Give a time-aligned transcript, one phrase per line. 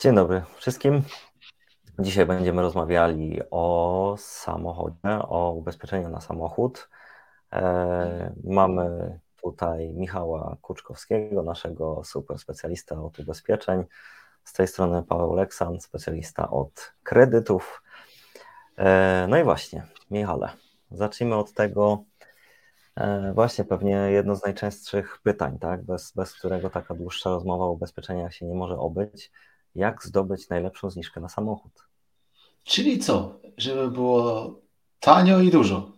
[0.00, 1.02] Dzień dobry wszystkim.
[1.98, 6.88] Dzisiaj będziemy rozmawiali o samochodzie, o ubezpieczeniu na samochód.
[7.52, 13.84] E, mamy tutaj Michała Kuczkowskiego, naszego super specjalista od ubezpieczeń.
[14.44, 17.82] Z tej strony Paweł Leksan, specjalista od kredytów.
[18.76, 20.48] E, no i właśnie, Michale,
[20.90, 22.04] zacznijmy od tego,
[22.96, 25.82] e, właśnie pewnie jedno z najczęstszych pytań, tak?
[25.82, 29.30] bez, bez którego taka dłuższa rozmowa o ubezpieczeniach się nie może obyć
[29.74, 31.72] jak zdobyć najlepszą zniżkę na samochód.
[32.64, 33.40] Czyli co?
[33.56, 34.60] Żeby było
[35.00, 35.92] tanio i dużo.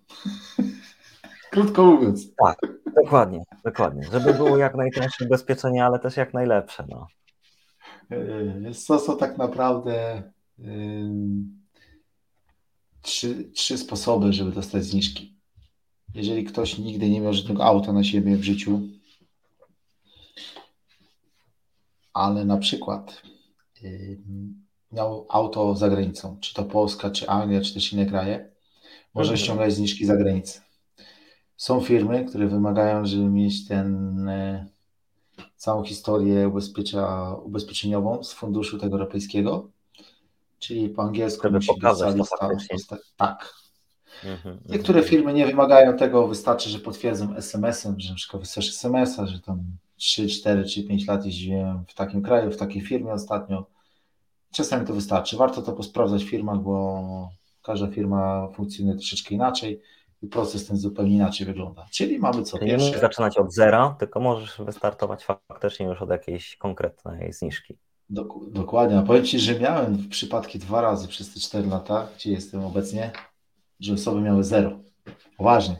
[1.52, 2.34] Krótko mówiąc.
[2.36, 2.58] Tak,
[3.02, 4.02] dokładnie, dokładnie.
[4.12, 6.86] Żeby było jak najtańsze ubezpieczenie, ale też jak najlepsze.
[6.88, 7.06] No.
[8.60, 10.22] Jest to są tak naprawdę
[13.02, 15.36] trzy, trzy sposoby, żeby dostać zniżki.
[16.14, 18.80] Jeżeli ktoś nigdy nie miał żadnego auta na siebie w życiu,
[22.12, 23.22] ale na przykład
[24.92, 28.50] miał auto za granicą, czy to Polska, czy Anglia, czy też inne kraje,
[29.14, 30.60] może ściągać zniżki za granicę.
[31.56, 34.66] Są firmy, które wymagają, żeby mieć ten e,
[35.56, 39.70] całą historię ubezpiecza, ubezpieczeniową z funduszu tego europejskiego,
[40.58, 42.28] czyli po angielsku żeby musi pokazać być
[43.16, 43.54] Tak.
[44.24, 45.10] Mhm, Niektóre mhm.
[45.10, 49.64] firmy nie wymagają tego, wystarczy, że potwierdzą SMS-em, że na przykład wysłać SMS-a, że tam
[49.96, 53.66] 3, 4 czy 5 lat jeździłem w takim kraju, w takiej firmie ostatnio.
[54.52, 55.36] Czasami to wystarczy.
[55.36, 57.02] Warto to posprawdzać w firmach, bo
[57.62, 59.82] każda firma funkcjonuje troszeczkę inaczej
[60.22, 61.86] i proces ten zupełnie inaczej wygląda.
[61.90, 62.84] Czyli mamy co Czyli pierwsze.
[62.84, 67.78] Nie musisz zaczynać od zera, tylko możesz wystartować faktycznie już od jakiejś konkretnej zniżki.
[68.50, 68.98] dokładnie.
[68.98, 73.10] A powiem Ci, że miałem przypadki dwa razy przez te 4 lata, gdzie jestem obecnie,
[73.80, 74.78] że osoby miały zero.
[75.36, 75.76] Poważnie.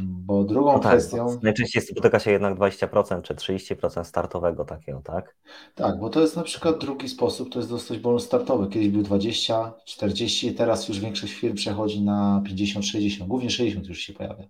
[0.00, 1.38] Bo drugą no tak, kwestią.
[1.42, 5.36] Najczęściej spotyka się jednak 20% czy 30% startowego takiego, tak?
[5.74, 8.68] Tak, bo to jest na przykład drugi sposób, to jest dostać bonus startowy.
[8.68, 13.98] Kiedyś był 20, 40, teraz już większość firm przechodzi na 50, 60, głównie 60 już
[13.98, 14.44] się pojawia.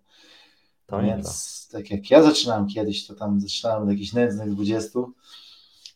[0.87, 4.99] To Więc tak jak ja zaczynałem kiedyś, to tam zaczynałem od jakichś nędznych 20,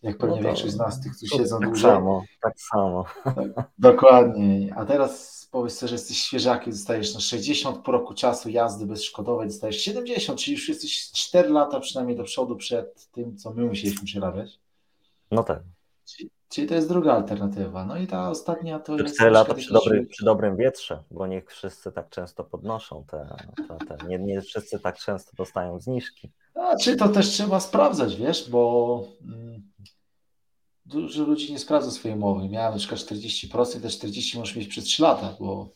[0.02, 1.90] jak pewnie no większość z nas, tych, którzy siedzą tak dłużej.
[1.90, 3.04] Samo, tak samo.
[3.24, 3.36] Tak,
[3.78, 4.74] dokładnie.
[4.76, 9.46] A teraz powiedz sobie, że jesteś świeżakiem, dostajesz na 60 po roku czasu jazdy bezszkodowej,
[9.46, 14.04] dostajesz 70, czyli już jesteś 4 lata przynajmniej do przodu przed tym, co my musieliśmy
[14.04, 14.58] przerabiać.
[15.30, 15.62] No tak.
[16.04, 17.84] Czyli, czyli to jest druga alternatywa.
[17.84, 19.14] No i ta ostatnia to jest...
[19.14, 23.36] 4 lata przy, dobry, przy dobrym wietrze, bo nie wszyscy tak często podnoszą te,
[23.68, 26.30] te, te nie, nie wszyscy tak często dostają zniżki.
[26.54, 29.04] A, czy to też trzeba sprawdzać, wiesz, bo...
[29.24, 29.71] Mm,
[30.92, 32.48] dużo ludzi nie sprawdza swojej umowy.
[32.48, 35.68] Miałem na przykład 40%, te 40 możesz mieć przez 3 lata, bo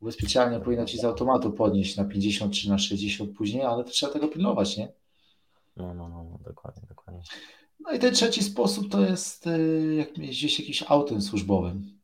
[0.00, 4.12] ubezpieczalnia powinna ci z automatu podnieść na 50 czy na 60 później, ale to trzeba
[4.12, 4.92] tego pilnować, nie?
[5.76, 7.22] No, no, no, no dokładnie, dokładnie.
[7.80, 11.98] No i ten trzeci sposób to jest y, jak jeździsz jakimś autem służbowym.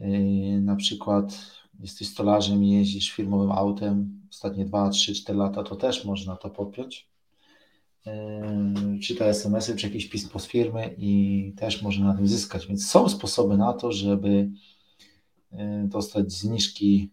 [0.00, 1.38] Y, na przykład
[1.80, 6.50] jesteś stolarzem i jeździsz firmowym autem ostatnie 2, 3, 4 lata, to też można to
[6.50, 7.08] podpiąć
[9.02, 12.66] czyta SMS-y czy jakieś pismo z firmy i też może na tym zyskać.
[12.66, 14.50] Więc są sposoby na to, żeby
[15.84, 17.12] dostać zniżki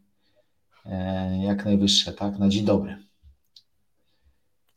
[1.39, 2.97] jak najwyższe, tak, na dzień dobry.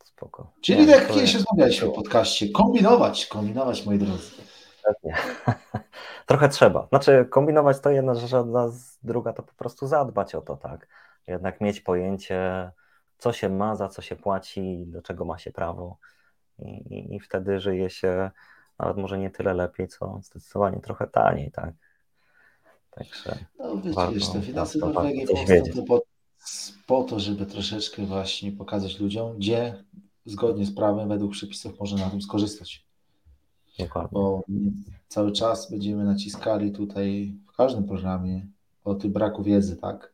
[0.03, 0.53] Spoko.
[0.61, 4.31] Czyli tak jak kiedyś rozmawialiśmy w podcaście, kombinować, kombinować moi drodzy.
[6.25, 6.87] Trochę trzeba.
[6.89, 8.45] Znaczy kombinować to jedna rzecz, a
[9.03, 10.87] druga to po prostu zadbać o to, tak.
[11.27, 12.71] Jednak mieć pojęcie,
[13.17, 15.97] co się ma, za co się płaci, do czego ma się prawo.
[16.59, 18.31] I, i wtedy żyje się
[18.79, 21.73] nawet może nie tyle lepiej, co zdecydowanie trochę taniej, tak?
[22.91, 26.01] Także no, wiecie, warto, wiesz, te finanse Norwegii powstały po,
[26.87, 29.83] po to, żeby troszeczkę właśnie pokazać ludziom, gdzie
[30.25, 32.87] zgodnie z prawem, według przepisów można na tym skorzystać.
[33.79, 34.09] Dokładnie.
[34.11, 34.43] Bo
[35.07, 38.47] cały czas będziemy naciskali tutaj w każdym programie
[38.83, 40.13] o tym braku wiedzy, tak?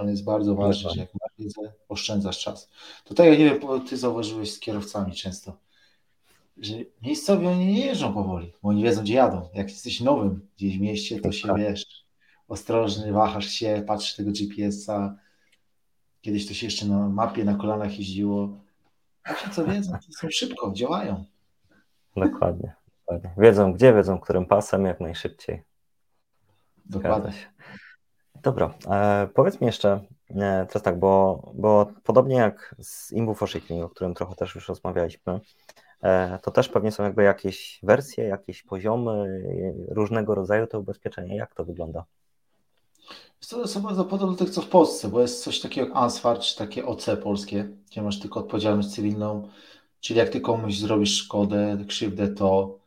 [0.00, 2.70] On jest bardzo ważny, że jak masz wiedzę, oszczędzasz czas.
[3.04, 5.56] Tutaj ja nie wiem, ty zauważyłeś z kierowcami często,
[6.56, 9.48] że miejscowi oni nie jeżdżą powoli, bo oni wiedzą, gdzie jadą.
[9.54, 11.56] Jak jesteś nowym gdzieś w mieście, to się tak.
[11.56, 12.04] wiesz,
[12.48, 15.16] ostrożny, wahasz się, patrzysz tego GPS-a.
[16.20, 18.58] Kiedyś to się jeszcze na mapie na kolanach jeździło.
[19.24, 21.24] A ci co wiedzą, to są szybko, działają.
[22.16, 23.30] Dokładnie, dokładnie.
[23.38, 25.62] Wiedzą gdzie, wiedzą którym pasem, jak najszybciej.
[26.84, 27.32] Dokładnie.
[28.42, 30.00] Dobra, e, powiedz mi jeszcze,
[30.30, 34.54] e, teraz tak, bo, bo podobnie jak z Imbu for Shipping, o którym trochę też
[34.54, 35.40] już rozmawialiśmy,
[36.02, 39.42] e, to też pewnie są jakby jakieś wersje, jakieś poziomy
[39.88, 41.34] różnego rodzaju te ubezpieczenia.
[41.34, 42.04] Jak to wygląda?
[43.48, 46.38] To jest bardzo podobne do tych, co w Polsce, bo jest coś takiego jak ANSFAR,
[46.38, 49.48] czy takie OC polskie, gdzie masz tylko odpowiedzialność cywilną,
[50.00, 52.78] czyli jak ty komuś zrobisz szkodę, krzywdę, to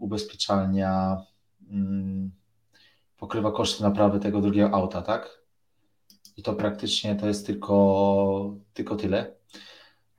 [0.00, 1.22] ubezpieczalnia
[1.70, 2.30] mm,
[3.18, 5.42] pokrywa koszty naprawy tego drugiego auta, tak?
[6.36, 9.34] I to praktycznie to jest tylko, tylko tyle.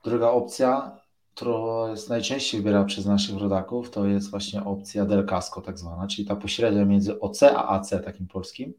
[0.04, 1.00] Druga opcja,
[1.34, 6.06] która jest najczęściej wybierana przez naszych rodaków, to jest właśnie opcja Del Casco tak zwana,
[6.06, 8.74] czyli ta pośrednia między OC a AC takim polskim.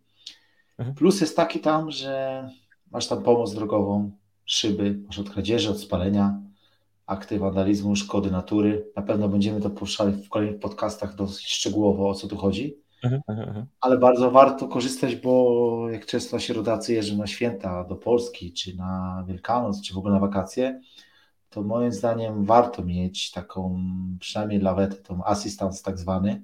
[0.78, 0.96] Mhm.
[0.96, 2.50] Plus jest taki tam, że
[2.92, 4.12] masz tam pomoc drogową,
[4.46, 6.42] szyby, masz od kradzieży, od spalenia,
[7.06, 8.92] akty wandalizmu, szkody natury.
[8.96, 12.78] Na pewno będziemy to poruszali w kolejnych podcastach dosyć szczegółowo, o co tu chodzi.
[13.04, 13.66] Mhm, mhm, mhm.
[13.82, 18.76] Ale bardzo warto korzystać, bo jak często nasi rodacy jeżdżą na święta do Polski, czy
[18.76, 20.82] na Wielkanoc, czy w ogóle na wakacje,
[21.50, 23.84] to moim zdaniem warto mieć taką
[24.20, 26.44] przynajmniej lawetę, tą assistance tak zwany,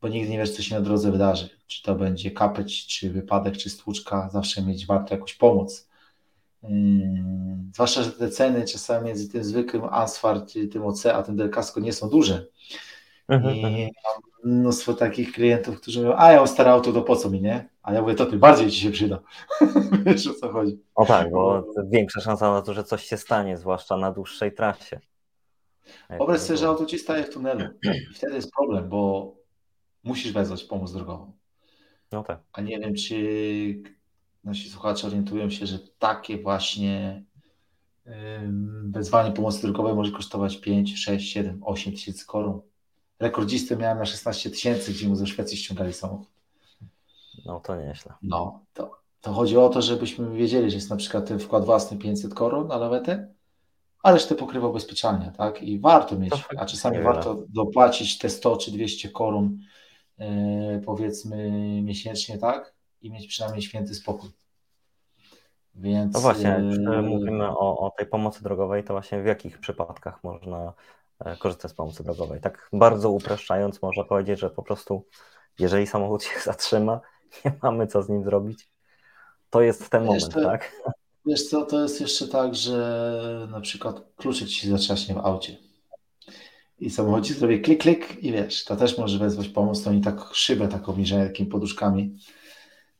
[0.00, 1.48] bo nigdy nie wiesz, co się na drodze wydarzy.
[1.66, 5.88] Czy to będzie kapeć, czy wypadek, czy stłuczka, zawsze mieć warto jakąś pomoc.
[6.62, 6.70] Yy,
[7.74, 11.92] zwłaszcza, że te ceny czasami między tym zwykłym Asfalt, tym OC, a tym Delcasco nie
[11.92, 12.46] są duże.
[13.28, 13.90] Mhm, I mhm.
[14.04, 17.40] mam mnóstwo takich klientów, którzy mówią, a ja mam stare auto, to po co mi,
[17.40, 17.68] nie?
[17.82, 19.20] A ja mówię, to tym bardziej ci się przyda.
[20.06, 20.78] Wiesz o co chodzi.
[20.94, 25.00] O tak, bo większa szansa na to, że coś się stanie, zwłaszcza na dłuższej trasie.
[26.10, 27.64] Wyobraź sobie, że auto ci staje w tunelu.
[28.10, 29.32] I wtedy jest problem, bo
[30.04, 31.32] musisz wezwać pomoc drogową.
[32.12, 32.40] No tak.
[32.52, 33.82] A nie wiem, czy
[34.44, 37.24] nasi słuchacze orientują się, że takie właśnie
[38.82, 42.60] wezwanie pomocy drogowej może kosztować 5, 6, 7, 8 tysięcy koron.
[43.20, 46.28] Rekordzistę miałem na 16 tysięcy, gdzie mu ze Szwecji ściągali samochód.
[47.46, 48.12] No to nieźle.
[48.22, 51.98] No, to, to chodzi o to, żebyśmy wiedzieli, że jest na przykład ten wkład własny
[51.98, 53.34] 500 koron na lawetę,
[54.02, 55.62] a resztę pokrywa ubezpieczalnia, tak?
[55.62, 59.58] I warto mieć, a czasami warto dopłacić te 100 czy 200 koron
[60.18, 60.26] yy,
[60.86, 61.50] powiedzmy
[61.82, 62.74] miesięcznie, tak?
[63.02, 64.30] I mieć przynajmniej święty spokój.
[65.74, 67.02] Więc, no właśnie, yy...
[67.02, 70.72] mówimy o, o tej pomocy drogowej, to właśnie w jakich przypadkach można
[71.24, 72.40] e, korzystać z pomocy drogowej?
[72.40, 75.06] Tak bardzo upraszczając, można powiedzieć, że po prostu
[75.58, 77.00] jeżeli samochód się zatrzyma,
[77.44, 78.70] nie mamy co z nim zrobić,
[79.50, 80.72] to jest ten moment, jeszcze, tak?
[81.26, 85.56] Wiesz co, to jest jeszcze tak, że na przykład kluczyk ci zatrzaśnie w aucie
[86.80, 90.20] i samochodzi zrobi klik, klik i wiesz, to też może wezwać pomoc, to oni tak
[90.32, 92.16] szybę taką obniżają takimi poduszkami.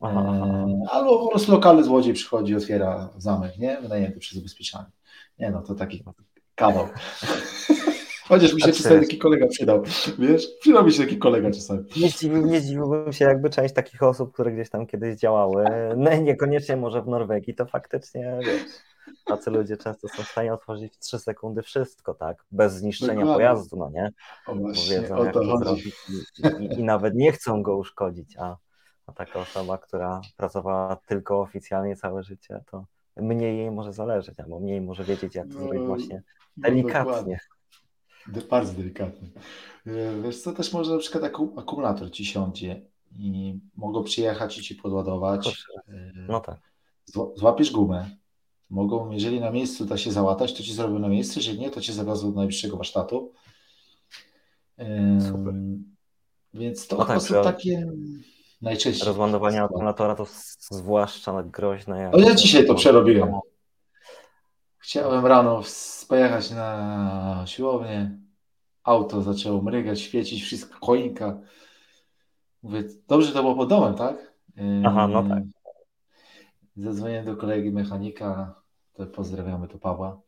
[0.01, 0.47] Aha, aha.
[0.47, 3.81] E, albo po prostu lokalny złodziej przychodzi, otwiera zamek, nie?
[3.81, 4.85] Wynajęty przez ubezpieczenie.
[5.39, 6.05] Nie no, to taki
[6.55, 6.89] kawał.
[8.31, 9.83] Chociaż mi się czasami taki kolega przydał,
[10.19, 10.49] wiesz?
[10.61, 11.85] Przydał mi się taki kolega czasami.
[11.97, 15.65] Nie, zdziwił, nie zdziwiłbym się, jakby część takich osób, które gdzieś tam kiedyś działały,
[15.97, 18.63] no niekoniecznie może w Norwegii, to faktycznie, wiesz,
[19.25, 22.45] tacy ludzie często są w stanie otworzyć w 3 sekundy wszystko, tak?
[22.51, 23.35] Bez zniszczenia Dokładnie.
[23.35, 24.13] pojazdu, no nie?
[24.47, 28.57] O właśnie, Powiedzą, jak to, zrobić i, i, i, nawet nie chcą go uszkodzić, a,
[29.07, 32.85] a taka osoba, która pracowała tylko oficjalnie całe życie, to
[33.17, 36.23] mniej jej może zależeć, albo mniej może wiedzieć, jak to zrobić no, właśnie
[36.57, 37.39] no delikatnie.
[37.51, 37.60] No
[38.51, 39.31] bardzo delikatny.
[39.87, 41.25] E, wiesz co, też może na przykład
[41.57, 42.83] akumulator ci siądzie
[43.19, 45.65] i mogą przyjechać i ci podładować.
[45.89, 46.61] E, no tak.
[47.37, 48.11] Złapiesz gumę.
[48.71, 51.81] Mogą, jeżeli na miejscu da się załatać, to ci zrobią na miejscu, jeżeli nie, to
[51.81, 53.33] cię zawiozą do najbliższego warsztatu.
[54.79, 55.55] E, Super.
[56.55, 57.93] Więc to no tak, są takie
[58.63, 59.09] najczęściej.
[59.09, 60.27] Rozładowanie akumulatora to
[60.71, 62.01] zwłaszcza groźne.
[62.01, 62.27] Jak...
[62.27, 63.35] ja dzisiaj to przerobiłem.
[64.91, 65.63] Chciałem rano
[66.09, 68.19] pojechać na siłownię,
[68.85, 71.41] auto zaczęło mrygać, świecić, wszystko, choinka.
[72.63, 74.33] Mówię, dobrze to było pod domem, tak?
[74.85, 75.43] Aha, no tak.
[76.77, 78.55] Zadzwoniłem do kolegi mechanika,
[78.93, 80.21] to pozdrawiamy to Pawła.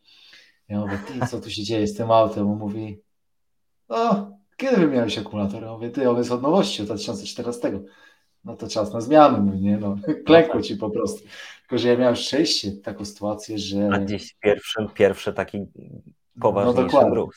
[0.69, 2.51] Ja mówię, ty, co tu się dzieje z tym autem?
[2.51, 3.01] On mówi,
[3.89, 5.63] no, kiedy wymieniałeś akumulator?
[5.63, 7.81] Ja mówię, ty, on jest od nowości, od 2014.
[8.45, 9.97] No to czas na zmianę, mówię, nie no,
[10.27, 11.29] klękło ci po prostu.
[11.73, 13.89] Tylko, że ja miałem szczęście, taką sytuację, że...
[13.93, 15.67] A gdzieś pierwszy, pierwszy taki
[16.41, 17.15] poważniejszy no, dokładnie.
[17.15, 17.35] ruch.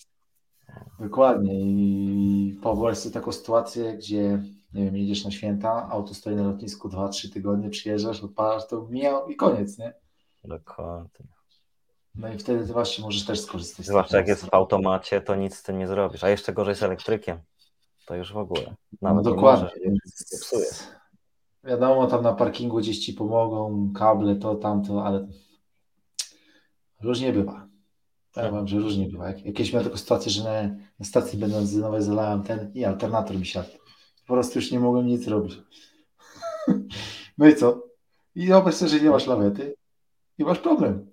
[1.00, 6.44] Dokładnie i powołasz sobie taką sytuację, gdzie nie wiem, jedziesz na święta, auto stoi na
[6.44, 9.94] lotnisku 2-3 tygodnie, przyjeżdżasz, odpalasz, to mijał i koniec, nie?
[10.44, 11.26] Dokładnie.
[12.16, 13.86] No i wtedy właśnie możesz też skorzystać.
[13.86, 16.24] Zwłaszcza jak jest w automacie, to nic z tym nie zrobisz.
[16.24, 17.40] A jeszcze gorzej z elektrykiem.
[18.06, 18.76] To już w ogóle.
[19.02, 19.70] Nawet no dokładnie.
[19.86, 20.78] Nie możesz,
[21.66, 25.28] Wiadomo, tam na parkingu gdzieś ci pomogą, kable, to, tamto, ale
[27.02, 27.68] różnie bywa.
[28.36, 29.28] Ja wam, że różnie bywa.
[29.28, 33.46] Jak, jakieś miałem taką sytuację, że na, na stacji benzynowej zalałem ten i alternator mi
[33.46, 33.70] siadł.
[34.28, 35.58] Po prostu już nie mogłem nic zrobić.
[37.38, 37.84] No i co?
[38.36, 39.76] I wyobraź sobie, że nie masz lawety
[40.38, 41.12] i masz problem.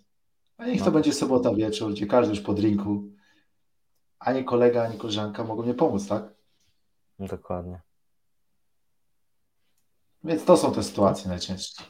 [0.56, 0.90] A niech to no.
[0.92, 3.04] będzie sobota wieczór, gdzie każdy już po drinku.
[4.18, 6.34] Ani kolega, ani koleżanka mogą mnie pomóc, tak?
[7.18, 7.80] Dokładnie.
[10.24, 11.86] Więc to są te sytuacje najczęściej.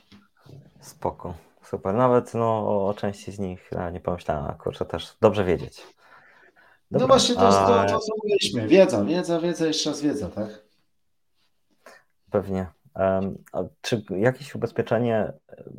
[0.80, 1.34] Spoko.
[1.62, 1.94] Super.
[1.94, 5.86] Nawet no, o części z nich ja nie pomyślałem, kurczę, też dobrze wiedzieć.
[6.90, 7.86] Dobra, no właśnie to, a...
[7.86, 8.68] to, to co mówiliśmy.
[8.68, 10.64] Wiedza, wiedza, wiedza, jeszcze raz wiedza, tak?
[12.30, 12.66] Pewnie.
[13.52, 15.32] A czy jakieś ubezpieczenie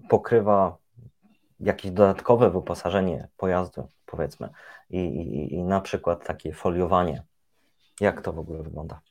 [0.10, 0.78] pokrywa
[1.60, 4.50] jakieś dodatkowe wyposażenie pojazdu, powiedzmy,
[4.90, 7.24] i, i, i na przykład takie foliowanie?
[8.02, 9.02] Jak to w ogóle wygląda?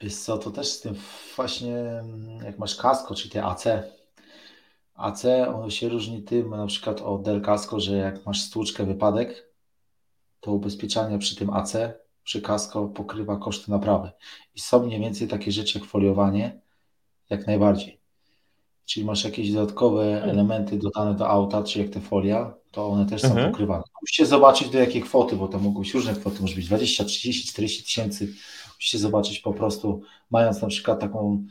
[0.00, 0.94] Wiesz co, to też z tym
[1.36, 2.02] właśnie,
[2.44, 3.64] jak masz kasko, czyli te AC.
[4.94, 5.24] AC,
[5.54, 9.52] ono się różni tym na przykład od Del Casco, że jak masz stłuczkę, wypadek,
[10.40, 11.76] to ubezpieczenie przy tym AC,
[12.24, 14.10] przy kasko pokrywa koszty naprawy.
[14.54, 16.60] I są mniej więcej takie rzeczy jak foliowanie,
[17.30, 18.00] jak najbardziej.
[18.84, 20.30] Czyli masz jakieś dodatkowe mhm.
[20.30, 23.50] elementy dodane do auta, czy jak te folia, to one też są mhm.
[23.50, 23.82] pokrywane.
[24.02, 27.48] Musicie zobaczyć do jakiej kwoty, bo to mogą być różne kwoty, może być 20, 30,
[27.48, 28.34] 40 tysięcy.
[28.78, 31.44] Musicie zobaczyć po prostu, mając na przykład taką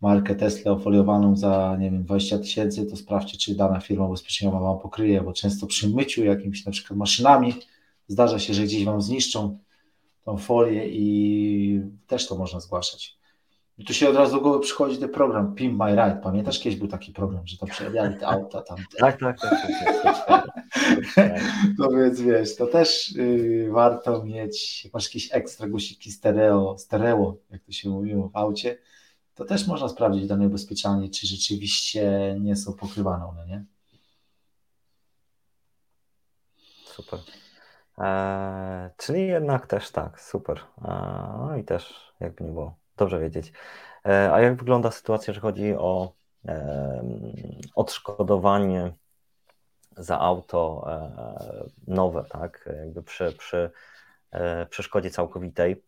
[0.00, 4.78] markę Tesla ofoliowaną za, nie wiem, 20 tysięcy, to sprawdźcie, czy dana firma ubezpieczeniowa Wam
[4.78, 7.54] pokryje, bo często przy myciu jakimiś na przykład maszynami
[8.08, 9.58] zdarza się, że gdzieś Wam zniszczą
[10.24, 13.16] tą folię i też to można zgłaszać.
[13.78, 16.20] I tu się od razu do głowy przychodzi ten program Pimp My Ride.
[16.22, 18.76] Pamiętasz, kiedyś był taki program, że to przejawiali te auta tam.
[18.98, 19.50] Tak, tak, tak.
[19.50, 20.65] tak, tak, tak.
[21.78, 27.62] to więc wiesz, to też yy, warto mieć, masz jakieś ekstra guziki stereo, stereo, jak
[27.62, 28.78] to się mówiło w aucie,
[29.34, 33.64] to też można sprawdzić dane ubezpieczalnie, czy rzeczywiście nie są pokrywane one, nie?
[36.84, 37.20] Super.
[37.98, 40.60] Eee, czyli jednak też tak, super.
[40.84, 40.92] Eee,
[41.38, 43.52] no i też jakby nie było, dobrze wiedzieć.
[44.04, 46.16] Eee, a jak wygląda sytuacja, jeżeli chodzi o
[47.74, 48.92] odszkodowanie
[49.96, 52.68] za auto e, nowe, tak?
[52.78, 53.70] Jakby przy, przy,
[54.30, 55.82] e, przy szkodzie całkowitej.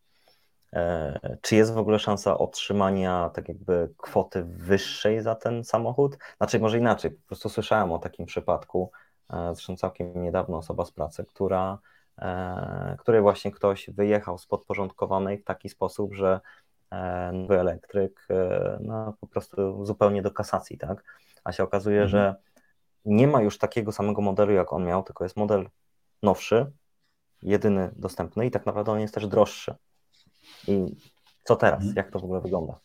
[0.72, 6.18] E, czy jest w ogóle szansa otrzymania tak jakby kwoty wyższej za ten samochód?
[6.36, 8.90] Znaczy, może inaczej, po prostu słyszałem o takim przypadku,
[9.30, 11.78] zresztą całkiem niedawno osoba z pracy, która,
[12.98, 16.40] której właśnie ktoś wyjechał z podporządkowanej w taki sposób, że
[17.32, 18.28] nowy elektryk
[18.80, 21.04] no, po prostu zupełnie do kasacji, tak?
[21.44, 22.10] A się okazuje, mhm.
[22.10, 22.34] że
[23.08, 25.68] nie ma już takiego samego modelu, jak on miał, tylko jest model
[26.22, 26.66] nowszy,
[27.42, 29.74] jedyny dostępny i tak naprawdę on jest też droższy.
[30.68, 30.96] I
[31.44, 31.78] co teraz?
[31.78, 31.96] Mhm.
[31.96, 32.78] Jak to w ogóle wygląda?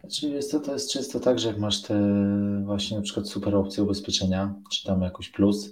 [0.00, 2.00] Znaczy jest to, to jest często tak, że jak masz te
[2.64, 5.70] właśnie na przykład super opcje ubezpieczenia, czy tam jakoś plus,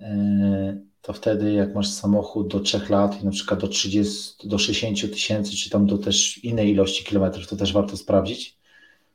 [0.00, 4.58] e, to wtedy jak masz samochód do 3 lat i na przykład do 30, do
[4.58, 8.58] 60 tysięcy, czy tam do też innej ilości kilometrów, to też warto sprawdzić,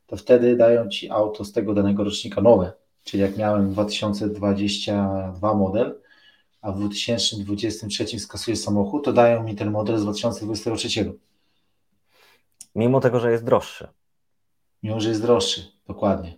[0.08, 2.74] to wtedy dają Ci auto z tego danego rocznika nowe.
[3.04, 6.02] Czyli jak miałem 2022 model,
[6.62, 11.14] a w 2023 skasuję samochód, to dają mi ten model z 2023.
[12.76, 13.88] Mimo tego, że jest droższy.
[14.84, 16.38] Mimo, że jest droższy, dokładnie.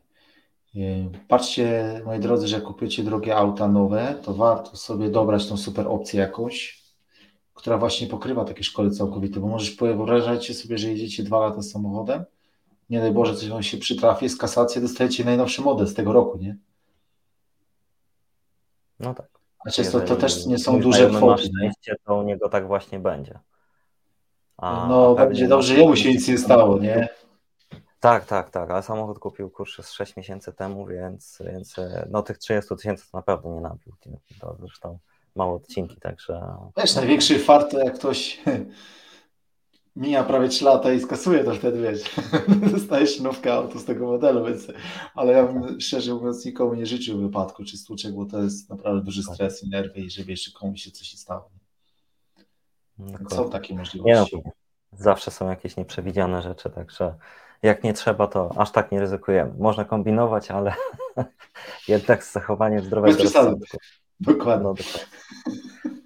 [0.73, 5.57] Yy, patrzcie, moi drodzy, że jak kupujecie drogie auta nowe, to warto sobie dobrać tą
[5.57, 6.83] super opcję jakąś,
[7.53, 12.25] która właśnie pokrywa takie szkoły całkowite, bo możesz wyobrażajcie sobie, że jedziecie dwa lata samochodem,
[12.89, 16.37] nie daj Boże, coś wam się przytrafi, z kasacji dostajecie najnowszy model z tego roku,
[16.37, 16.57] nie?
[18.99, 19.27] No tak.
[19.65, 21.25] A często to też nie są duże kwoty.
[21.25, 23.39] Na szczęście to u niego tak właśnie będzie.
[24.57, 27.09] A no, będzie dobrze, jemu się nic nie stało, nie?
[27.99, 31.75] Tak, tak, tak, ale samochód kupił kurczę z 6 miesięcy temu, więc, więc
[32.09, 33.93] no tych 30 tysięcy to na pewno nie nabił.
[34.41, 34.99] To zresztą
[35.35, 36.41] małe odcinki, także...
[36.77, 38.41] Wiesz, największy fart to jak ktoś
[39.95, 42.15] mija prawie 3 lata i skasuje, to wtedy wiesz,
[42.73, 44.67] dostajesz nowkę auto z tego modelu, więc,
[45.15, 49.01] ale ja bym szczerze mówiąc nikomu nie życzył wypadku czy stłuczek, bo to jest naprawdę
[49.01, 49.35] duży tak.
[49.35, 51.49] stres i nerwy i żeby jeszcze komuś się coś stało.
[53.29, 54.35] Są takie możliwości.
[54.35, 54.51] Nie no,
[54.91, 57.15] zawsze są jakieś nieprzewidziane rzeczy, także
[57.63, 59.53] jak nie trzeba, to aż tak nie ryzykujemy.
[59.57, 60.73] Można kombinować, ale
[61.87, 63.77] jednak z zachowaniem zdrowego rozsądku.
[64.19, 64.63] Dokładnie.
[64.63, 65.64] No, dokładnie.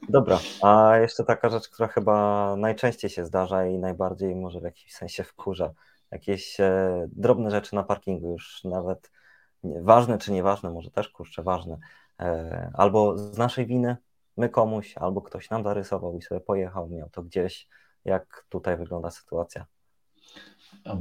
[0.09, 4.93] Dobra, a jeszcze taka rzecz, która chyba najczęściej się zdarza i najbardziej może w jakimś
[4.93, 5.73] sensie wkurza.
[6.11, 9.11] Jakieś e, drobne rzeczy na parkingu, już nawet
[9.63, 11.77] nie, ważne czy nieważne, może też kurczę, ważne.
[12.19, 13.97] E, albo z naszej winy
[14.37, 17.67] my komuś, albo ktoś nam zarysował i sobie pojechał, miał to gdzieś.
[18.05, 19.65] Jak tutaj wygląda sytuacja?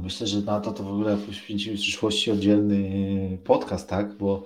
[0.01, 4.13] myślę, że na to to w ogóle poświęcimy w przyszłości oddzielny podcast, tak?
[4.13, 4.43] Bo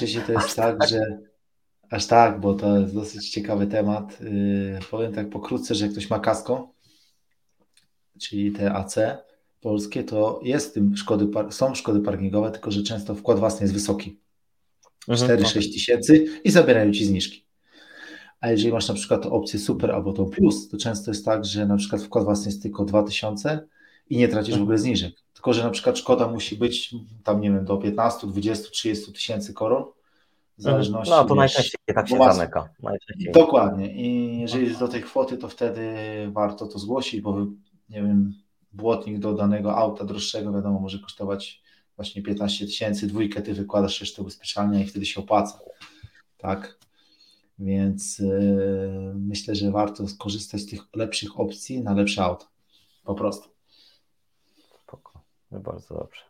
[0.00, 1.18] wiecie, to jest tak, że
[1.90, 4.20] Aż tak, bo to jest dosyć ciekawy temat.
[4.20, 6.72] Yy, powiem tak pokrótce, że jak ktoś ma kasko,
[8.18, 8.96] czyli te AC
[9.60, 14.18] polskie, to jest tym szkody, są szkody parkingowe, tylko że często wkład własny jest wysoki.
[15.08, 17.46] 4-6 mhm, tysięcy i zabierają ci zniżki.
[18.40, 21.66] A jeżeli masz na przykład opcję super albo to plus, to często jest tak, że
[21.66, 23.68] na przykład wkład własny jest tylko 2000
[24.10, 25.14] i nie tracisz w ogóle zniżek.
[25.34, 29.54] Tylko, że na przykład szkoda musi być tam, nie wiem, do 15, 20, 30 tysięcy
[29.54, 29.84] koron,
[30.58, 31.10] w zależności.
[31.10, 32.68] No to wiesz, najczęściej tak się zamyka.
[32.82, 33.32] Najczęściej.
[33.32, 33.94] Dokładnie.
[33.94, 35.94] I jeżeli jest do tej kwoty, to wtedy
[36.32, 37.46] warto to zgłosić, bo
[37.88, 38.34] nie wiem,
[38.72, 41.62] błotnik do danego auta droższego, wiadomo, może kosztować
[41.96, 45.58] właśnie 15 tysięcy, dwójkę ty wykładasz jeszcze ubezpieczalnia i wtedy się opłaca.
[46.38, 46.78] Tak.
[47.58, 52.46] Więc yy, myślę, że warto skorzystać z tych lepszych opcji na lepsze auto.
[53.04, 53.48] Po prostu.
[54.82, 55.22] Spoko.
[55.50, 56.20] No bardzo dobrze.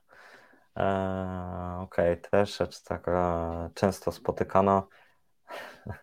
[0.77, 1.56] Eee,
[1.97, 2.31] Okej, okay.
[2.31, 4.83] też rzecz taka często spotykana.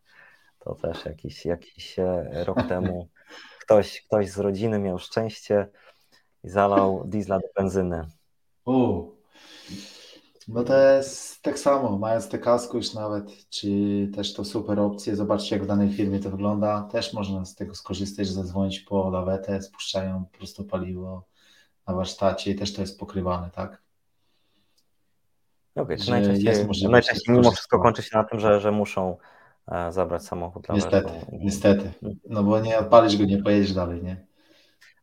[0.59, 3.09] To też jakiś, jakiś e, rok temu
[3.62, 5.67] ktoś, ktoś z rodziny miał szczęście
[6.43, 8.07] i zalał diesla do benzyny.
[8.65, 9.12] U.
[10.47, 13.69] No to jest tak samo, mając te kasko już nawet, czy
[14.15, 17.75] też to super opcje, zobaczcie jak w danej firmie to wygląda, też można z tego
[17.75, 21.25] skorzystać, że zadzwonić po lawetę, spuszczają prosto paliwo
[21.88, 23.83] na warsztacie i też to jest pokrywane, tak?
[25.75, 29.18] Okay, najczęściej, najczęściej mimo wszystko kończy się na tym, że, że muszą
[29.72, 31.92] e, zabrać samochód Niestety, niestety,
[32.30, 34.25] no bo nie odpalisz go, nie pojedziesz dalej, nie?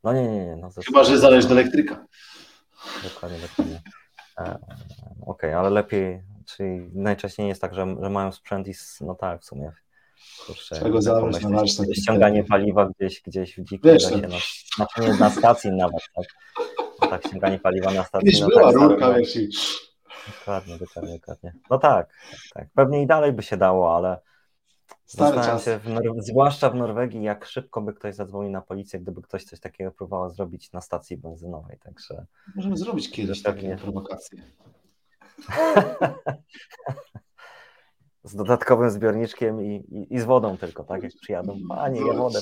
[0.04, 0.56] No nie, nie, nie.
[0.56, 2.06] No, Chyba, że zależy do elektryka.
[3.04, 3.82] Dokładnie, dokładnie.
[4.38, 4.58] E,
[5.20, 9.42] Okej, okay, ale lepiej, czyli najczęściej jest tak, że, że mają sprzęt i no tak,
[9.42, 9.72] w sumie
[10.46, 11.86] Kurczę, Czego zależy na warsztat.
[12.02, 14.28] Ściąganie paliwa gdzieś, gdzieś w dzikim lesie, no.
[14.28, 14.36] na,
[14.76, 16.26] znaczy na stacji nawet, tak.
[17.02, 18.26] No tak, ściąganie paliwa na stacji.
[18.26, 19.48] Kiedyś no, była tak, rurka, wiesz, i...
[20.38, 21.54] Dokładnie, dokładnie, dokładnie.
[21.70, 22.12] No tak,
[22.54, 24.20] tak, pewnie i dalej by się dało, ale
[25.06, 29.22] Zastanawiam się, w Nor- zwłaszcza w Norwegii, jak szybko by ktoś zadzwonił na policję, gdyby
[29.22, 31.78] ktoś coś takiego próbował zrobić na stacji benzynowej.
[31.78, 32.26] Także
[32.56, 34.42] możemy zrobić kiedyś takie prowokacje.
[38.24, 41.02] z dodatkowym zbiorniczkiem i, i, i, z wodą tylko, tak?
[41.02, 41.58] Jak przyjadą.
[41.68, 42.40] Panie, ja wodę.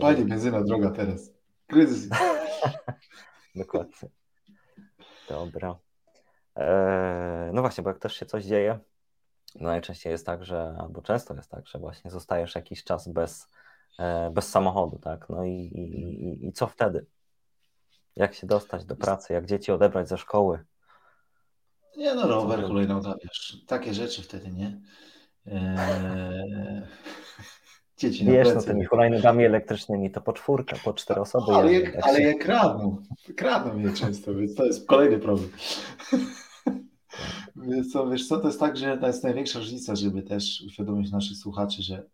[0.00, 1.32] Panie, benzyna droga teraz.
[1.66, 2.08] Kryzys.
[3.56, 4.08] Dokładnie.
[5.30, 5.78] Dobra.
[6.56, 8.78] Eee, no właśnie, bo jak też się coś dzieje,
[9.54, 13.46] no najczęściej jest tak, że, albo często jest tak, że właśnie zostajesz jakiś czas bez,
[13.98, 15.28] e, bez samochodu, tak?
[15.28, 17.06] No i, i, i co wtedy?
[18.16, 19.32] Jak się dostać do pracy?
[19.32, 20.64] Jak dzieci odebrać ze szkoły?
[21.96, 24.80] Nie no, rower, hulajnoga, wiesz, takie rzeczy wtedy, nie?
[25.46, 26.82] Eee...
[28.00, 31.52] Dzieci Wiesz, no tymi hulajnogami elektrycznymi to po czwórkę, po cztery osoby.
[31.52, 33.02] Ale, jak, tak ale jak kradną,
[33.36, 35.50] kradną mnie często, więc to jest kolejny problem.
[37.56, 41.12] Wiesz co, wiesz co, to jest tak, że to jest największa różnica, żeby też uświadomić
[41.12, 42.06] naszych słuchaczy, że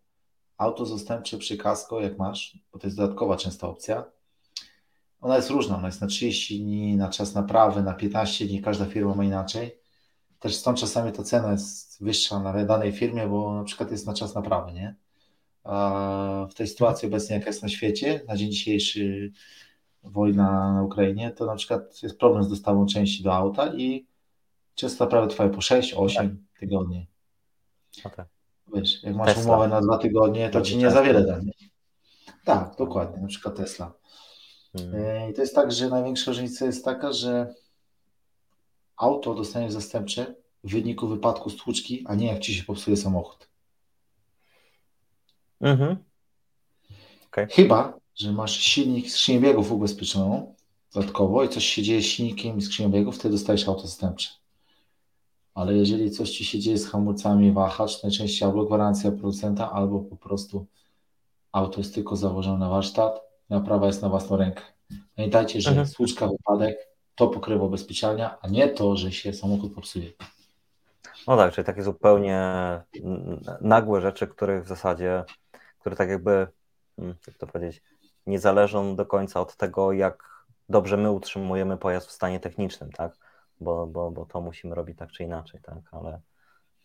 [0.58, 4.04] auto zastępcze przy kasko, jak masz, bo to jest dodatkowa częsta opcja,
[5.20, 8.86] ona jest różna, ona jest na 30 dni, na czas naprawy, na 15 dni, każda
[8.86, 9.78] firma ma inaczej.
[10.38, 14.14] Też stąd czasami ta cena jest wyższa na danej firmie, bo na przykład jest na
[14.14, 14.96] czas naprawy, nie?
[16.50, 19.32] W tej sytuacji obecnie, jaka jest na świecie, na dzień dzisiejszy
[20.02, 24.06] wojna na Ukrainie, to na przykład jest problem z dostawą części do auta i
[24.74, 26.26] często naprawdę trwają po 6-8 tak.
[26.58, 27.06] tygodni.
[28.04, 28.26] Okay.
[28.74, 29.52] Wiesz, jak masz Tesla.
[29.52, 31.40] umowę na dwa tygodnie, to ci nie za wiele da.
[32.44, 33.92] Tak, dokładnie, na przykład Tesla.
[34.78, 34.94] Hmm.
[34.94, 37.54] E, I to jest tak, że największa różnica jest taka, że
[38.96, 43.48] auto dostaniesz zastępcze w wyniku wypadku stłuczki, a nie jak ci się popsuje samochód.
[45.60, 45.96] Mhm.
[47.26, 47.46] Okay.
[47.46, 50.54] Chyba, że masz silnik skrzynię biegów ubezpieczoną
[50.94, 54.28] dodatkowo i coś się dzieje z silnikiem i skrzynią biegów, wtedy dostajesz auto zastępcze
[55.56, 60.16] ale jeżeli coś Ci się dzieje z hamulcami, wahacz, najczęściej albo gwarancja producenta, albo po
[60.16, 60.66] prostu
[61.52, 64.62] auto jest tylko założone na warsztat, naprawa jest na własną rękę.
[65.16, 65.86] Pamiętajcie, że mhm.
[65.88, 66.76] słuczka, wypadek
[67.14, 70.10] to pokrywa ubezpieczalnia, a nie to, że się samochód popsuje.
[71.26, 72.40] No tak, czyli takie zupełnie
[73.60, 75.24] nagłe rzeczy, których w zasadzie,
[75.86, 76.46] które tak jakby,
[76.96, 77.82] hmm, jak to powiedzieć,
[78.26, 83.16] nie zależą do końca od tego, jak dobrze my utrzymujemy pojazd w stanie technicznym, tak?
[83.60, 86.20] bo, bo, bo to musimy robić tak czy inaczej, tak, ale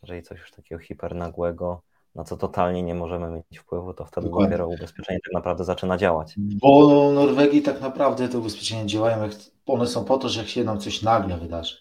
[0.02, 1.82] jeżeli coś już takiego hipernagłego,
[2.16, 4.50] na co totalnie nie możemy mieć wpływu, to wtedy Dokładnie.
[4.50, 6.36] dopiero ubezpieczenie tak naprawdę zaczyna działać.
[6.38, 9.32] Bo w Norwegii tak naprawdę te ubezpieczenia działają, jak,
[9.66, 11.78] one są po to, że jak się nam coś nagle wydarzy.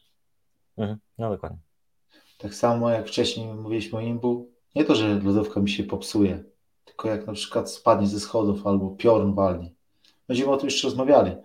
[0.76, 1.59] Mhm, no dokładnie.
[2.38, 6.49] Tak samo jak wcześniej mówiliśmy o imbu, nie to, że lodówka mi się popsuje,
[6.90, 9.70] tylko jak na przykład spadnie ze schodów albo piorun walnie.
[10.29, 11.37] Będziemy o tym jeszcze rozmawiali,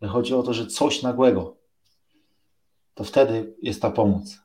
[0.00, 1.56] ale chodzi o to, że coś nagłego,
[2.94, 4.38] to wtedy jest ta pomoc.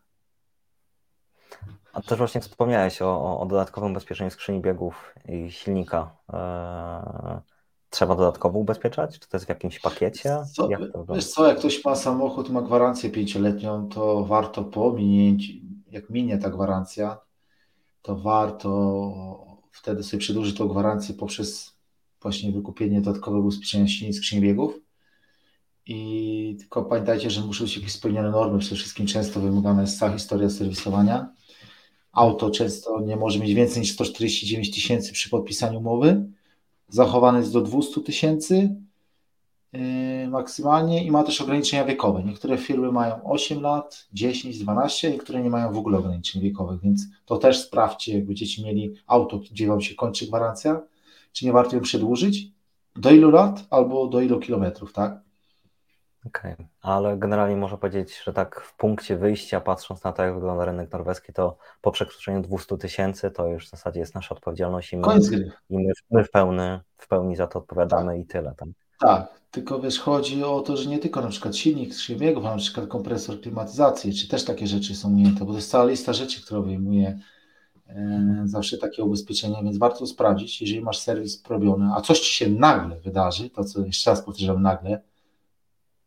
[1.94, 6.16] A też właśnie wspomniałeś o, o dodatkowym ubezpieczeniu skrzyni biegów i silnika.
[6.34, 7.40] Eee,
[7.90, 9.20] trzeba dodatkowo ubezpieczać?
[9.20, 10.38] Czy to jest w jakimś pakiecie?
[10.54, 15.54] Co, jak wiesz co, jak ktoś ma samochód, ma gwarancję pięcioletnią, to warto po minięciu,
[15.92, 17.18] jak minie ta gwarancja,
[18.02, 21.74] to warto wtedy sobie przedłużyć tą gwarancję poprzez
[22.22, 24.80] właśnie wykupienie dodatkowego ubezpieczenia skrzyni biegów
[25.86, 28.60] I tylko pamiętajcie, że muszą być jakieś spełnione normy.
[28.60, 31.34] Przede wszystkim często wymagana jest cała historia serwisowania.
[32.12, 36.26] Auto często nie może mieć więcej niż 149 tysięcy przy podpisaniu umowy.
[36.90, 38.76] Zachowane jest do 200 tysięcy
[40.30, 42.24] maksymalnie i ma też ograniczenia wiekowe.
[42.24, 47.02] Niektóre firmy mają 8 lat, 10, 12, niektóre nie mają w ogóle ograniczeń wiekowych, więc
[47.26, 50.82] to też sprawdźcie, jak będziecie mieli auto, gdzie Wam się kończy gwarancja,
[51.32, 52.48] czy nie warto ją przedłużyć,
[52.96, 55.20] do ilu lat albo do ilu kilometrów, tak?
[56.26, 56.68] Okej, okay.
[56.82, 60.92] ale generalnie można powiedzieć, że tak w punkcie wyjścia, patrząc na to, jak wygląda rynek
[60.92, 65.08] norweski, to po przekroczeniu 200 tysięcy to już w zasadzie jest nasza odpowiedzialność i my,
[65.70, 68.22] i my, my w, pełni, w pełni za to odpowiadamy tak.
[68.22, 68.54] i tyle.
[68.58, 68.70] Tak?
[69.00, 72.58] tak, tylko wiesz, chodzi o to, że nie tylko na przykład silnik skrzywiego, ale na
[72.58, 76.42] przykład kompresor klimatyzacji, czy też takie rzeczy są ujęte, bo to jest cała lista rzeczy,
[76.42, 77.20] która obejmuje
[77.88, 82.50] e, zawsze takie ubezpieczenia, więc warto sprawdzić, jeżeli masz serwis robiony, a coś ci się
[82.50, 85.02] nagle wydarzy, to co jeszcze raz powtarzam, nagle,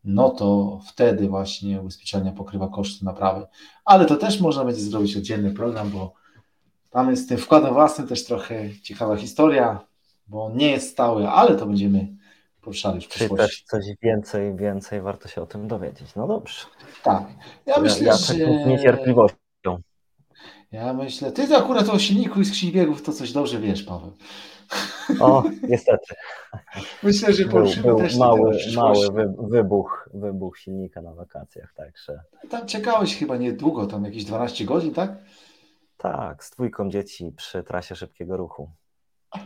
[0.03, 3.45] no to wtedy właśnie ubezpieczenia pokrywa koszty naprawy.
[3.85, 6.13] Ale to też można będzie zrobić oddzielny program, bo
[6.89, 9.79] tam jest z tym wkładem własnym też trochę ciekawa historia,
[10.27, 12.17] bo nie jest stały, ale to będziemy
[12.61, 13.35] poruszali w przyszłości.
[13.35, 16.15] Czyli też coś więcej, więcej warto się o tym dowiedzieć.
[16.15, 16.65] No dobrze.
[17.03, 17.23] Tak.
[17.65, 18.33] Ja myślę, ja, ja że...
[18.33, 19.37] Tak niecierpliwością.
[20.71, 24.11] Ja myślę, ty to akurat o silniku i skrzyni biegów to coś dobrze wiesz, Paweł.
[25.19, 26.15] O, niestety.
[27.03, 32.21] Myślę, że był, był też mały, mały wybuch, wybuch silnika na wakacjach, także.
[32.49, 35.17] Tam czekałeś chyba niedługo, tam jakieś 12 godzin, tak?
[35.97, 38.71] Tak, z dwójką dzieci przy trasie szybkiego ruchu.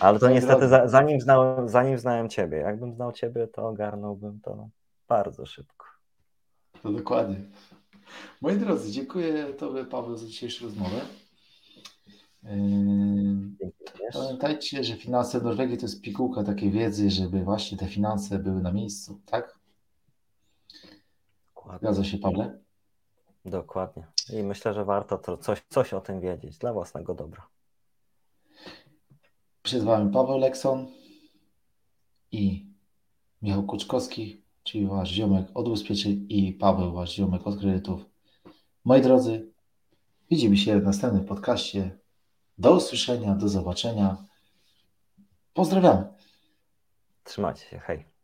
[0.00, 2.56] Ale to niestety za, zanim, znałem, zanim znałem Ciebie.
[2.56, 4.68] Jakbym znał Ciebie, to ogarnąłbym to
[5.08, 5.86] bardzo szybko.
[6.82, 7.36] To dokładnie.
[8.40, 11.00] Moi drodzy, dziękuję Tobie, Paweł, za dzisiejszą rozmowę.
[14.12, 18.72] Pamiętajcie, że finanse Norwegii to jest pigułka takiej wiedzy, żeby właśnie te finanse były na
[18.72, 19.58] miejscu, tak?
[21.78, 22.58] Zgadza się, Pawle?
[23.44, 24.06] Dokładnie.
[24.32, 27.46] I myślę, że warto to coś, coś o tym wiedzieć dla własnego dobra.
[29.68, 30.86] Przed Wami Paweł Lekson
[32.32, 32.66] i
[33.42, 38.04] Michał Kuczkowski, czyli Wasz ziomek od ubezpieczeń i Paweł, Wasz ziomek od kredytów.
[38.84, 39.52] Moi drodzy,
[40.30, 41.98] widzimy się w następnym podcaście
[42.58, 44.16] do usłyszenia, do zobaczenia.
[45.54, 46.04] Pozdrawiamy.
[47.24, 48.17] Trzymajcie się, hej.